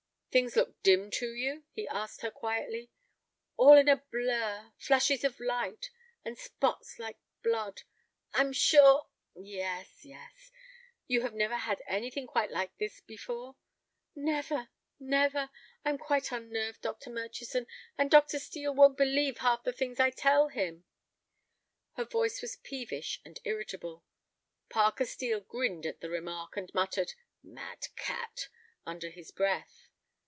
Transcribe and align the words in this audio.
"Things 0.31 0.55
look 0.55 0.81
dim 0.81 1.11
to 1.15 1.33
you?" 1.33 1.65
he 1.73 1.89
asked 1.89 2.21
her, 2.21 2.31
quietly. 2.31 2.89
"All 3.57 3.75
in 3.77 3.89
a 3.89 3.97
blur, 3.97 4.71
flashes 4.77 5.25
of 5.25 5.41
light, 5.41 5.89
and 6.23 6.37
spots 6.37 6.97
like 6.97 7.17
blood. 7.43 7.81
I'm 8.33 8.53
sure—" 8.53 9.09
"Yes, 9.35 10.05
yes. 10.05 10.53
You 11.05 11.23
have 11.23 11.33
never 11.33 11.57
had 11.57 11.83
anything 11.85 12.27
quite 12.27 12.49
like 12.49 12.71
this 12.77 13.01
before?" 13.01 13.57
"Never, 14.15 14.69
never. 15.01 15.49
I 15.83 15.89
am 15.89 15.97
quite 15.97 16.31
unnerved, 16.31 16.79
Dr. 16.81 17.09
Murchison, 17.09 17.67
and 17.97 18.09
Dr. 18.09 18.39
Steel 18.39 18.73
won't 18.73 18.95
believe 18.95 19.39
half 19.39 19.65
the 19.65 19.73
things 19.73 19.99
I 19.99 20.11
tell 20.11 20.47
him." 20.47 20.85
Her 21.97 22.05
voice 22.05 22.41
was 22.41 22.55
peevish 22.55 23.19
and 23.25 23.37
irritable. 23.43 24.05
Parker 24.69 25.03
Steel 25.03 25.41
grinned 25.41 25.85
at 25.85 25.99
the 25.99 26.09
remark, 26.09 26.55
and 26.55 26.73
muttered 26.73 27.15
"mad 27.43 27.87
cat" 27.97 28.47
under 28.85 29.09
his 29.09 29.29
breath. 29.31 29.89